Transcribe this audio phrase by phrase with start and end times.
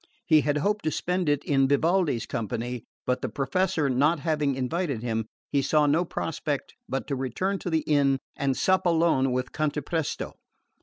[0.25, 5.03] He had hoped to spend it in Vivaldi's company, but the Professor not having invited
[5.03, 9.51] him, he saw no prospect but to return to the inn and sup alone with
[9.51, 10.33] Cantapresto.